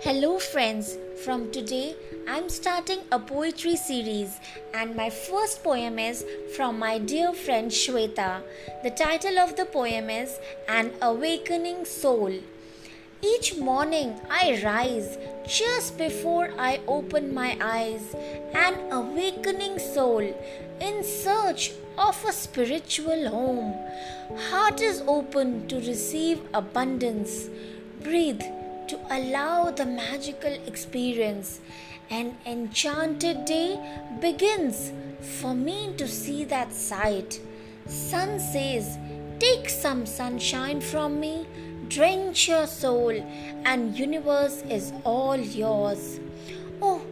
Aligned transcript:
Hello, 0.00 0.38
friends. 0.38 0.98
From 1.24 1.50
today, 1.50 1.96
I'm 2.28 2.50
starting 2.50 2.98
a 3.10 3.18
poetry 3.18 3.76
series, 3.76 4.38
and 4.74 4.94
my 4.94 5.08
first 5.08 5.64
poem 5.64 5.98
is 5.98 6.22
from 6.54 6.78
my 6.78 6.98
dear 6.98 7.32
friend 7.32 7.70
Shweta. 7.70 8.42
The 8.82 8.90
title 8.90 9.38
of 9.38 9.56
the 9.56 9.64
poem 9.64 10.10
is 10.10 10.38
An 10.68 10.92
Awakening 11.00 11.86
Soul. 11.86 12.34
Each 13.22 13.56
morning 13.56 14.20
I 14.28 14.60
rise 14.62 15.16
just 15.48 15.96
before 15.96 16.50
I 16.58 16.80
open 16.86 17.32
my 17.32 17.56
eyes, 17.62 18.14
an 18.52 18.92
awakening 18.92 19.78
soul 19.78 20.20
in 20.78 21.02
search 21.04 21.72
of 21.96 22.22
a 22.28 22.32
spiritual 22.32 23.30
home. 23.30 23.74
Heart 24.50 24.82
is 24.82 25.02
open 25.06 25.66
to 25.68 25.76
receive 25.76 26.42
abundance. 26.52 27.48
Breathe 28.02 28.42
to 28.88 28.98
allow 29.10 29.70
the 29.70 29.86
magical 29.86 30.52
experience. 30.66 31.60
An 32.10 32.36
enchanted 32.46 33.44
day 33.44 33.78
begins 34.20 34.92
for 35.40 35.54
me 35.54 35.92
to 35.96 36.06
see 36.06 36.44
that 36.44 36.72
sight. 36.72 37.40
Sun 37.86 38.38
says, 38.38 38.98
Take 39.38 39.68
some 39.68 40.06
sunshine 40.06 40.80
from 40.80 41.20
me, 41.20 41.46
drench 41.88 42.48
your 42.48 42.66
soul, 42.66 43.10
and 43.64 43.98
universe 43.98 44.62
is 44.70 44.92
all 45.04 45.36
yours. 45.36 46.20
Oh, 46.80 47.02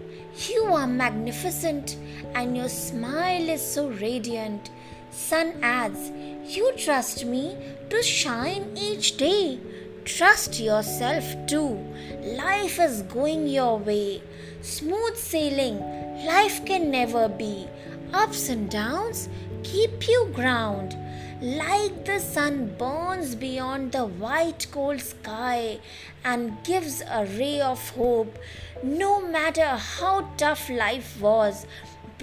you 0.48 0.64
are 0.66 0.86
magnificent, 0.86 1.96
and 2.34 2.56
your 2.56 2.68
smile 2.68 3.48
is 3.48 3.62
so 3.62 3.88
radiant. 3.88 4.70
Sun 5.10 5.54
adds, 5.62 6.10
You 6.44 6.72
trust 6.76 7.24
me 7.24 7.56
to 7.90 8.02
shine 8.02 8.76
each 8.76 9.16
day. 9.16 9.58
Trust 10.04 10.60
yourself 10.60 11.24
too. 11.46 11.82
Life 12.22 12.78
is 12.78 13.00
going 13.02 13.48
your 13.48 13.78
way. 13.78 14.22
Smooth 14.60 15.16
sailing, 15.16 15.78
life 16.26 16.62
can 16.66 16.90
never 16.90 17.26
be. 17.26 17.66
Ups 18.12 18.50
and 18.50 18.70
downs 18.70 19.30
keep 19.62 20.06
you 20.06 20.30
ground. 20.34 20.94
Like 21.40 22.04
the 22.04 22.20
sun 22.20 22.74
burns 22.76 23.34
beyond 23.34 23.92
the 23.92 24.04
white 24.04 24.66
cold 24.70 25.00
sky 25.00 25.80
and 26.22 26.62
gives 26.64 27.00
a 27.00 27.24
ray 27.38 27.62
of 27.62 27.88
hope. 27.90 28.38
No 28.82 29.26
matter 29.26 29.66
how 29.66 30.28
tough 30.36 30.68
life 30.68 31.18
was, 31.18 31.66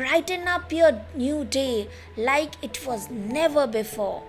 brighten 0.01 0.47
up 0.47 0.71
your 0.73 0.93
new 1.13 1.45
day 1.45 1.87
like 2.17 2.55
it 2.63 2.83
was 2.87 3.07
never 3.11 3.67
before. 3.67 4.23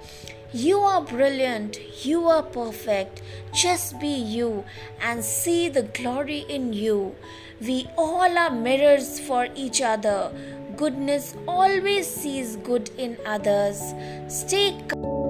You 0.52 0.80
are 0.80 1.00
brilliant, 1.00 1.78
you 2.04 2.26
are 2.28 2.42
perfect. 2.42 3.22
Just 3.54 3.98
be 3.98 4.08
you 4.08 4.64
and 5.00 5.24
see 5.24 5.70
the 5.70 5.84
glory 5.84 6.40
in 6.40 6.74
you. 6.74 7.16
We 7.58 7.88
all 7.96 8.36
are 8.36 8.50
mirrors 8.50 9.18
for 9.18 9.48
each 9.54 9.80
other. 9.80 10.30
Goodness 10.76 11.34
always 11.48 12.06
sees 12.06 12.56
good 12.56 12.90
in 12.98 13.16
others. 13.24 13.94
Stay 14.28 14.78
calm. 14.88 15.21